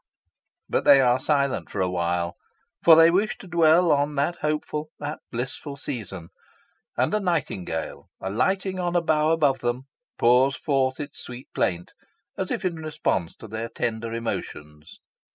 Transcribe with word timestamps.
But 0.67 0.83
they 0.83 0.99
are 0.99 1.19
silent 1.19 1.69
for 1.69 1.79
awhile, 1.79 2.35
for 2.81 2.95
they 2.95 3.11
wish 3.11 3.37
to 3.37 3.45
dwell 3.45 3.91
on 3.91 4.15
that 4.15 4.37
hopeful, 4.39 4.89
that 4.97 5.19
blissful 5.31 5.75
season. 5.75 6.29
And 6.97 7.13
a 7.13 7.19
nightingale, 7.19 8.09
alighting 8.19 8.79
on 8.79 8.95
a 8.95 9.01
bough 9.01 9.29
above 9.29 9.59
them, 9.59 9.83
pours 10.17 10.55
forth 10.55 10.99
its 10.99 11.19
sweet 11.19 11.49
plaint, 11.53 11.91
as 12.35 12.49
if 12.49 12.65
in 12.65 12.77
response 12.77 13.35
to 13.35 13.47
their 13.47 13.69
tender 13.69 14.11
emotions. 14.11 14.97